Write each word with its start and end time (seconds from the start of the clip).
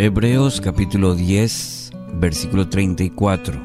Hebreos 0.00 0.60
capítulo 0.60 1.16
10, 1.16 1.90
versículo 2.20 2.68
34. 2.68 3.60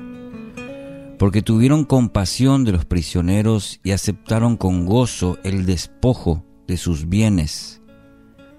Porque 1.19 1.43
tuvieron 1.43 1.85
compasión 1.85 2.63
de 2.63 2.71
los 2.71 2.85
prisioneros 2.85 3.79
y 3.83 3.91
aceptaron 3.91 4.57
con 4.57 4.87
gozo 4.87 5.37
el 5.43 5.67
despojo 5.67 6.43
de 6.65 6.77
sus 6.77 7.07
bienes, 7.07 7.83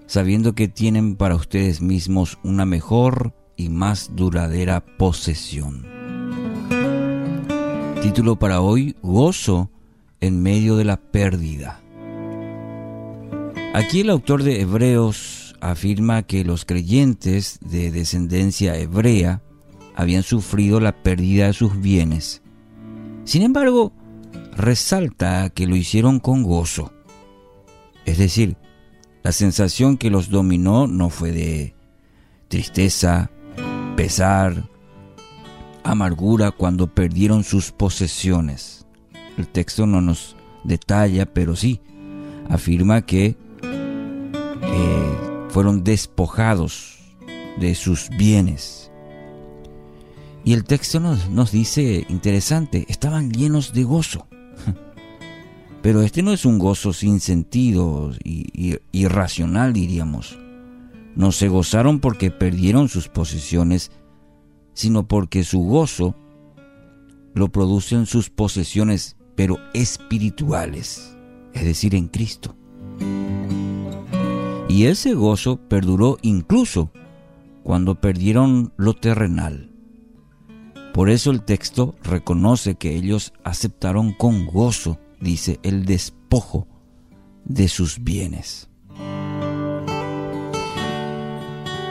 sabiendo 0.07 0.55
que 0.55 0.69
tienen 0.69 1.16
para 1.16 1.34
ustedes 1.34 1.80
mismos 1.80 2.39
una 2.45 2.65
mejor 2.65 3.34
y 3.57 3.71
más 3.71 4.12
duradera 4.15 4.87
posesión. 4.97 5.84
Título 8.02 8.38
para 8.38 8.61
hoy, 8.61 8.95
Gozo 9.02 9.69
en 10.20 10.41
medio 10.41 10.77
de 10.77 10.84
la 10.84 10.97
pérdida. 10.97 11.80
Aquí 13.75 14.02
el 14.02 14.11
autor 14.11 14.45
de 14.45 14.61
Hebreos 14.61 15.44
afirma 15.70 16.23
que 16.24 16.45
los 16.45 16.64
creyentes 16.64 17.59
de 17.60 17.91
descendencia 17.91 18.77
hebrea 18.77 19.42
habían 19.95 20.23
sufrido 20.23 20.80
la 20.80 20.92
pérdida 21.02 21.46
de 21.46 21.52
sus 21.52 21.80
bienes. 21.80 22.42
Sin 23.24 23.42
embargo, 23.42 23.92
resalta 24.56 25.48
que 25.50 25.66
lo 25.66 25.77
hicieron 25.77 26.20
con 26.20 26.42
gozo. 26.42 26.92
Es 28.04 28.18
decir, 28.18 28.56
la 29.23 29.32
sensación 29.32 29.96
que 29.96 30.10
los 30.10 30.28
dominó 30.28 30.87
no 30.87 31.09
fue 31.09 31.32
de 31.32 31.74
tristeza, 32.48 33.30
pesar, 33.96 34.68
amargura 35.82 36.51
cuando 36.51 36.92
perdieron 36.92 37.42
sus 37.42 37.73
posesiones. 37.73 38.87
El 39.38 39.48
texto 39.48 39.87
no 39.87 40.02
nos 40.02 40.37
detalla, 40.65 41.24
pero 41.24 41.56
sí 41.56 41.80
afirma 42.51 43.06
que 43.06 43.37
fueron 45.55 45.85
despojados 45.85 46.99
de 47.60 47.77
sus 47.77 48.09
bienes. 48.09 48.91
Y 50.43 50.52
el 50.52 50.65
texto 50.65 50.99
nos, 50.99 51.52
dice, 51.52 52.05
interesante, 52.09 52.85
estaban 52.88 53.30
llenos 53.30 53.73
de 53.73 53.85
gozo. 53.85 54.27
Pero 55.80 56.02
este 56.02 56.24
no 56.24 56.33
es 56.33 56.45
un 56.45 56.59
gozo 56.59 56.93
sin 56.93 57.21
sentido 57.21 58.11
y, 58.24 58.80
irracional, 58.91 59.73
diríamos. 59.73 60.37
No 61.15 61.30
se 61.30 61.46
gozaron 61.46 62.01
porque 62.01 62.33
perdieron 62.33 62.89
sus 62.89 63.07
posesiones, 63.07 63.93
sino 64.72 65.06
porque 65.06 65.44
su 65.44 65.61
gozo 65.61 66.16
lo 67.33 67.53
producen 67.53 68.06
sus 68.06 68.28
posesiones, 68.28 69.16
pero 69.37 69.59
espirituales, 69.72 71.16
es 71.53 71.65
decir, 71.65 71.94
en 71.94 72.09
Cristo 72.09 72.56
y 74.75 74.87
ese 74.87 75.15
gozo 75.15 75.61
perduró 75.69 76.19
incluso 76.21 76.91
cuando 77.62 78.00
perdieron 78.00 78.72
lo 78.77 78.94
terrenal. 78.94 79.71
Por 80.93 81.11
eso 81.11 81.31
el 81.31 81.43
texto 81.44 81.94
reconoce 82.03 82.75
que 82.75 82.97
ellos 82.97 83.34
aceptaron 83.45 84.12
con 84.12 84.47
gozo, 84.47 84.99
dice, 85.21 85.61
el 85.62 85.84
despojo 85.84 86.67
de 87.45 87.69
sus 87.69 88.03
bienes. 88.03 88.69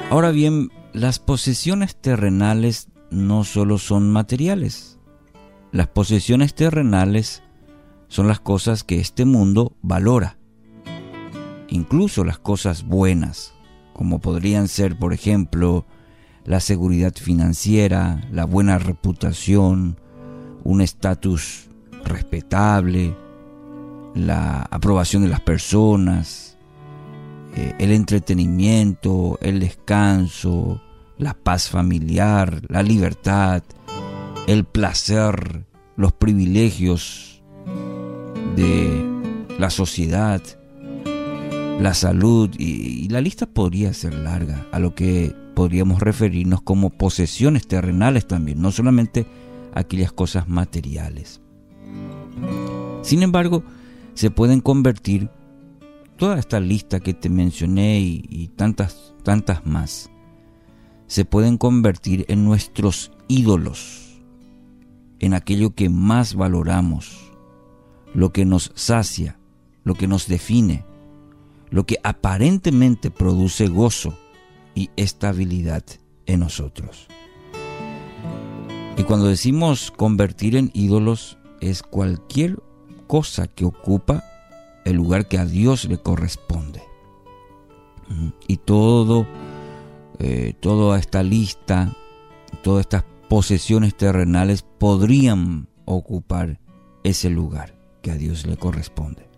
Ahora 0.10 0.32
bien, 0.32 0.70
las 0.92 1.20
posesiones 1.20 1.96
terrenales 1.96 2.90
no 3.12 3.46
solo 3.46 3.78
son 3.78 4.12
materiales. 4.12 5.00
Las 5.72 5.88
posesiones 5.88 6.54
terrenales 6.54 7.44
son 8.10 8.28
las 8.28 8.42
cosas 8.42 8.84
que 8.84 9.00
este 9.00 9.24
mundo 9.24 9.78
valora 9.82 10.38
incluso 11.74 12.24
las 12.24 12.38
cosas 12.38 12.84
buenas, 12.84 13.56
como 13.94 14.20
podrían 14.20 14.68
ser, 14.68 14.96
por 14.96 15.12
ejemplo, 15.12 15.86
la 16.46 16.60
seguridad 16.60 17.14
financiera, 17.16 18.22
la 18.32 18.46
buena 18.46 18.78
reputación, 18.78 19.98
un 20.64 20.82
estatus 20.82 21.70
respetable, 22.06 23.18
la 24.14 24.62
aprobación 24.70 25.24
de 25.24 25.30
las 25.30 25.40
personas, 25.40 26.60
eh, 27.56 27.74
el 27.80 27.92
entretenimiento, 27.92 29.40
el 29.42 29.60
descanso, 29.60 30.80
la 31.18 31.34
paz 31.34 31.70
familiar, 31.70 32.62
la 32.68 32.84
libertad, 32.84 33.64
el 34.46 34.64
placer, 34.64 35.66
los 35.96 36.14
privilegios 36.14 37.42
de 38.56 39.56
la 39.58 39.72
sociedad, 39.72 40.40
la 41.80 41.94
salud 41.94 42.50
y, 42.58 43.08
la 43.10 43.22
lista 43.22 43.46
podría 43.46 43.94
ser 43.94 44.14
larga, 44.14 44.68
a 44.72 44.80
lo 44.80 44.96
que 44.96 45.36
podríamos 45.56 46.00
referirnos 46.00 46.62
como 46.62 46.90
posesiones 46.90 47.68
terrenales 47.68 48.28
también, 48.28 48.62
no 48.62 48.72
solamente 48.72 49.26
aquellas 49.74 50.12
cosas 50.12 50.48
materiales. 50.48 51.42
Sin 53.02 53.22
embargo, 53.22 53.64
se 54.14 54.32
pueden 54.32 54.62
convertir 54.62 55.30
toda 56.18 56.40
esta 56.40 56.60
lista 56.60 57.00
que 57.00 57.14
te 57.14 57.30
mencioné 57.30 58.00
y, 58.00 58.26
y, 58.30 58.48
tantas, 58.50 59.14
tantas 59.24 59.66
más, 59.66 60.10
se 61.08 61.26
pueden 61.26 61.58
convertir 61.58 62.26
en 62.30 62.46
nuestros 62.46 63.12
ídolos, 63.28 64.22
en 65.20 65.34
aquello 65.34 65.76
que 65.76 65.90
más 65.90 66.36
valoramos, 66.36 67.32
lo 68.14 68.32
que 68.32 68.46
nos 68.46 68.72
sacia, 68.76 69.38
lo 69.84 69.96
que 69.96 70.08
nos 70.08 70.28
define, 70.28 70.86
lo 71.74 71.88
que 71.88 71.98
aparentemente 72.04 73.10
produce 73.10 73.68
gozo 73.68 74.16
y 74.76 74.92
estabilidad 74.96 75.84
en 76.28 76.42
nosotros. 76.42 77.08
Y 78.96 79.02
cuando 79.02 79.26
decimos 79.26 79.90
convertir 79.90 80.56
en 80.56 80.70
ídolos 80.76 81.40
es 81.62 81.82
cualquier 81.82 82.62
cosa 83.08 83.48
que 83.48 83.66
ocupa 83.66 84.24
el 84.86 84.98
lugar 84.98 85.28
que 85.28 85.40
a 85.40 85.48
Dios 85.48 85.86
le 85.86 85.98
corresponde. 85.98 86.84
Y 88.48 88.58
todo, 88.58 89.26
eh, 90.20 90.54
toda 90.60 91.00
esta 91.00 91.24
lista, 91.24 91.92
todas 92.62 92.82
estas 92.82 93.04
posesiones 93.30 93.98
terrenales 93.98 94.62
podrían 94.62 95.68
ocupar 95.86 96.60
ese 97.04 97.32
lugar 97.32 97.76
que 98.04 98.12
a 98.12 98.16
Dios 98.16 98.46
le 98.46 98.58
corresponde. 98.58 99.33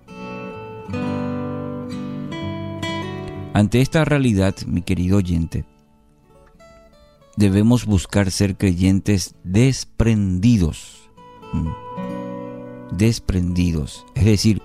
Ante 3.56 3.80
esta 3.80 4.04
realidad, 4.04 4.54
mi 4.68 4.82
querido 4.82 5.16
oyente, 5.16 5.64
debemos 7.38 7.86
buscar 7.86 8.30
ser 8.30 8.58
creyentes 8.58 9.34
desprendidos. 9.46 11.10
Desprendidos, 12.92 14.06
es 14.14 14.26
decir, 14.26 14.62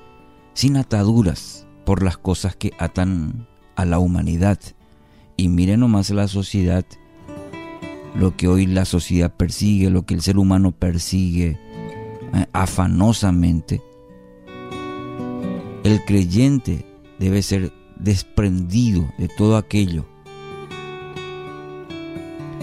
sin 0.55 0.77
ataduras 0.77 1.69
por 1.87 2.03
las 2.03 2.19
cosas 2.19 2.56
que 2.56 2.73
atan 2.81 3.47
a 3.77 3.84
la 3.84 4.01
humanidad. 4.01 4.59
Y 5.37 5.47
miren 5.47 5.78
nomás 5.78 6.11
la 6.11 6.27
sociedad, 6.27 6.84
lo 8.17 8.37
que 8.37 8.49
hoy 8.49 8.67
la 8.67 8.87
sociedad 8.87 9.33
persigue, 9.33 9.89
lo 9.89 10.03
que 10.05 10.15
el 10.15 10.21
ser 10.21 10.37
humano 10.37 10.72
persigue 10.72 11.61
eh, 12.34 12.47
afanosamente. 12.53 13.83
El 15.84 16.05
creyente 16.05 16.84
debe 17.21 17.43
ser 17.43 17.72
desprendido 18.03 19.12
de 19.19 19.28
todo 19.28 19.56
aquello, 19.56 20.06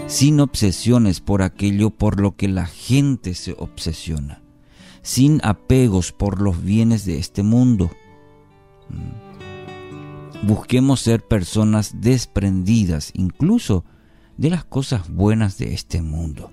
sin 0.06 0.40
obsesiones 0.40 1.20
por 1.20 1.42
aquello 1.42 1.90
por 1.90 2.20
lo 2.20 2.36
que 2.36 2.48
la 2.48 2.66
gente 2.66 3.34
se 3.34 3.54
obsesiona, 3.58 4.42
sin 5.02 5.40
apegos 5.44 6.12
por 6.12 6.40
los 6.40 6.62
bienes 6.62 7.04
de 7.04 7.18
este 7.18 7.42
mundo. 7.42 7.90
Mm. 8.88 10.46
Busquemos 10.46 11.00
ser 11.00 11.26
personas 11.26 12.00
desprendidas 12.00 13.10
incluso 13.14 13.84
de 14.36 14.50
las 14.50 14.64
cosas 14.64 15.10
buenas 15.10 15.58
de 15.58 15.74
este 15.74 16.00
mundo. 16.00 16.52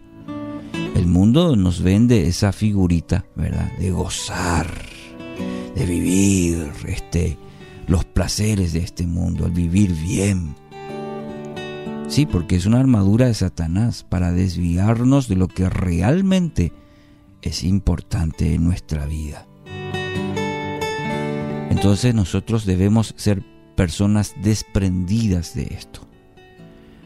El 0.96 1.08
mundo 1.08 1.56
nos 1.56 1.82
vende 1.82 2.28
esa 2.28 2.52
figurita, 2.52 3.26
¿verdad? 3.36 3.72
De 3.78 3.92
gozar, 3.92 4.68
de 5.76 5.86
vivir, 5.86 6.72
este, 6.88 7.38
los 7.88 8.06
placeres 8.06 8.74
de 8.74 8.80
este 8.80 9.06
mundo, 9.06 9.46
al 9.46 9.52
vivir 9.52 9.94
bien. 9.94 10.56
Sí, 12.08 12.26
porque 12.26 12.56
es 12.56 12.66
una 12.66 12.80
armadura 12.80 13.28
de 13.28 13.34
Satanás 13.34 14.06
para 14.08 14.32
desviarnos 14.32 15.28
de 15.28 15.36
lo 15.36 15.48
que 15.48 15.70
realmente 15.70 16.72
es 17.42 17.64
importante 17.64 18.54
en 18.54 18.64
nuestra 18.64 19.06
vida. 19.06 19.48
Entonces 21.70 22.16
nosotros 22.16 22.66
debemos 22.66 23.14
ser 23.18 23.44
personas 23.76 24.36
desprendidas 24.42 25.54
de 25.54 25.64
esto. 25.64 26.02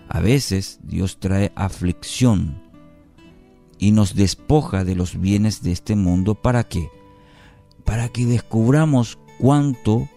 A 0.08 0.20
veces 0.22 0.80
Dios 0.84 1.20
trae 1.20 1.52
aflicción 1.56 2.62
y 3.78 3.92
nos 3.92 4.16
despoja 4.16 4.84
de 4.84 4.96
los 4.96 5.20
bienes 5.20 5.64
de 5.64 5.72
este 5.72 5.96
mundo. 5.96 6.36
¿Para 6.36 6.66
qué? 6.66 6.90
Para 7.86 8.10
que 8.10 8.26
descubramos 8.26 9.18
cuánto 9.40 10.08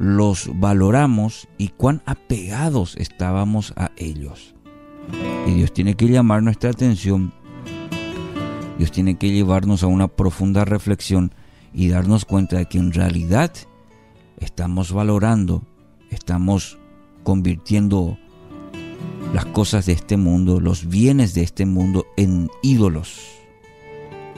los 0.00 0.50
valoramos 0.58 1.46
y 1.58 1.68
cuán 1.68 2.00
apegados 2.06 2.96
estábamos 2.96 3.74
a 3.76 3.90
ellos. 3.98 4.54
Y 5.46 5.52
Dios 5.52 5.74
tiene 5.74 5.94
que 5.94 6.08
llamar 6.08 6.42
nuestra 6.42 6.70
atención, 6.70 7.34
Dios 8.78 8.90
tiene 8.92 9.18
que 9.18 9.30
llevarnos 9.30 9.82
a 9.82 9.88
una 9.88 10.08
profunda 10.08 10.64
reflexión 10.64 11.34
y 11.74 11.90
darnos 11.90 12.24
cuenta 12.24 12.56
de 12.56 12.64
que 12.64 12.78
en 12.78 12.94
realidad 12.94 13.52
estamos 14.38 14.90
valorando, 14.90 15.64
estamos 16.08 16.78
convirtiendo 17.22 18.16
las 19.34 19.44
cosas 19.44 19.84
de 19.84 19.92
este 19.92 20.16
mundo, 20.16 20.60
los 20.60 20.88
bienes 20.88 21.34
de 21.34 21.42
este 21.42 21.66
mundo 21.66 22.06
en 22.16 22.48
ídolos 22.62 23.20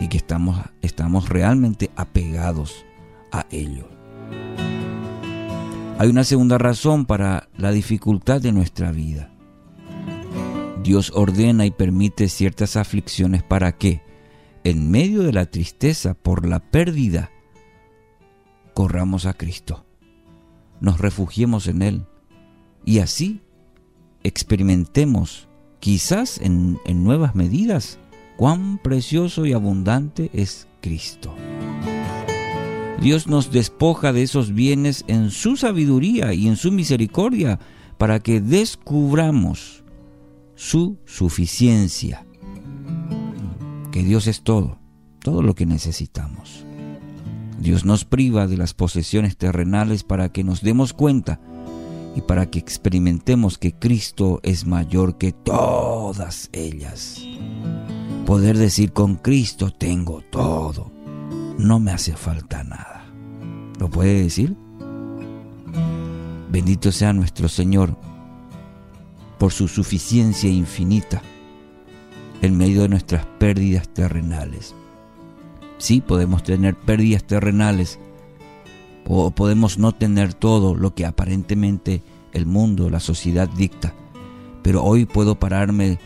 y 0.00 0.08
que 0.08 0.16
estamos, 0.16 0.60
estamos 0.80 1.28
realmente 1.28 1.92
apegados 1.94 2.84
a 3.30 3.46
ellos. 3.52 4.01
Hay 5.98 6.08
una 6.08 6.24
segunda 6.24 6.58
razón 6.58 7.06
para 7.06 7.48
la 7.56 7.70
dificultad 7.70 8.40
de 8.40 8.52
nuestra 8.52 8.90
vida. 8.90 9.30
Dios 10.82 11.12
ordena 11.14 11.64
y 11.64 11.70
permite 11.70 12.28
ciertas 12.28 12.76
aflicciones 12.76 13.42
para 13.42 13.72
que, 13.72 14.02
en 14.64 14.90
medio 14.90 15.22
de 15.22 15.32
la 15.32 15.46
tristeza 15.46 16.14
por 16.14 16.46
la 16.46 16.58
pérdida, 16.58 17.30
corramos 18.74 19.26
a 19.26 19.34
Cristo, 19.34 19.84
nos 20.80 20.98
refugiemos 21.00 21.68
en 21.68 21.82
Él 21.82 22.06
y 22.84 22.98
así 22.98 23.42
experimentemos, 24.24 25.48
quizás 25.78 26.38
en, 26.38 26.80
en 26.84 27.04
nuevas 27.04 27.36
medidas, 27.36 27.98
cuán 28.36 28.78
precioso 28.78 29.46
y 29.46 29.52
abundante 29.52 30.30
es 30.32 30.66
Cristo. 30.80 31.32
Dios 33.02 33.26
nos 33.26 33.50
despoja 33.50 34.12
de 34.12 34.22
esos 34.22 34.54
bienes 34.54 35.04
en 35.08 35.30
su 35.30 35.56
sabiduría 35.56 36.34
y 36.34 36.46
en 36.46 36.56
su 36.56 36.70
misericordia 36.70 37.58
para 37.98 38.20
que 38.20 38.40
descubramos 38.40 39.82
su 40.54 40.98
suficiencia. 41.04 42.24
Que 43.90 44.04
Dios 44.04 44.28
es 44.28 44.42
todo, 44.42 44.78
todo 45.18 45.42
lo 45.42 45.54
que 45.54 45.66
necesitamos. 45.66 46.64
Dios 47.58 47.84
nos 47.84 48.04
priva 48.04 48.46
de 48.46 48.56
las 48.56 48.72
posesiones 48.72 49.36
terrenales 49.36 50.04
para 50.04 50.30
que 50.30 50.44
nos 50.44 50.62
demos 50.62 50.92
cuenta 50.92 51.40
y 52.14 52.20
para 52.20 52.50
que 52.50 52.58
experimentemos 52.58 53.58
que 53.58 53.72
Cristo 53.72 54.38
es 54.42 54.66
mayor 54.66 55.18
que 55.18 55.32
todas 55.32 56.50
ellas. 56.52 57.20
Poder 58.26 58.58
decir 58.58 58.92
con 58.92 59.16
Cristo 59.16 59.70
tengo 59.72 60.22
todo, 60.30 60.92
no 61.58 61.80
me 61.80 61.90
hace 61.92 62.14
falta 62.14 62.64
nada. 62.64 62.91
¿Lo 63.82 63.90
puede 63.90 64.22
decir? 64.22 64.54
Bendito 66.52 66.92
sea 66.92 67.12
nuestro 67.12 67.48
Señor 67.48 67.96
por 69.40 69.50
su 69.50 69.66
suficiencia 69.66 70.48
infinita 70.48 71.20
en 72.42 72.56
medio 72.56 72.82
de 72.82 72.88
nuestras 72.90 73.26
pérdidas 73.40 73.88
terrenales. 73.88 74.76
Sí, 75.78 76.00
podemos 76.00 76.44
tener 76.44 76.76
pérdidas 76.76 77.24
terrenales, 77.24 77.98
o 79.04 79.32
podemos 79.32 79.78
no 79.78 79.90
tener 79.90 80.32
todo 80.32 80.76
lo 80.76 80.94
que 80.94 81.04
aparentemente 81.04 82.04
el 82.32 82.46
mundo, 82.46 82.88
la 82.88 83.00
sociedad 83.00 83.48
dicta. 83.48 83.94
Pero 84.62 84.84
hoy 84.84 85.06
puedo 85.06 85.40
pararme 85.40 85.98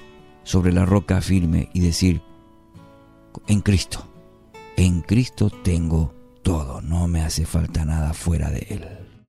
sobre 0.44 0.72
la 0.72 0.86
roca 0.86 1.20
firme 1.20 1.68
y 1.74 1.80
decir, 1.80 2.22
en 3.46 3.60
Cristo, 3.60 4.06
en 4.78 5.02
Cristo 5.02 5.50
tengo 5.50 6.15
todo, 6.46 6.80
no 6.80 7.08
me 7.08 7.22
hace 7.22 7.44
falta 7.44 7.84
nada 7.84 8.12
fuera 8.14 8.50
de 8.50 8.64
Él. 8.70 9.05